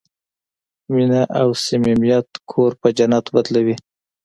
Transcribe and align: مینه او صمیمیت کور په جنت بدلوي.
مینه 0.93 1.21
او 1.39 1.47
صمیمیت 1.65 2.27
کور 2.51 2.71
په 2.81 2.87
جنت 2.97 3.25
بدلوي. 3.35 3.75